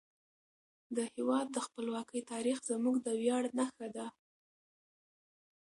[0.95, 4.07] د هیواد د خپلواکۍ تاریخ زموږ د ویاړ نښه ده.